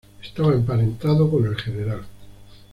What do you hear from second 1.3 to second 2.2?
el Gral.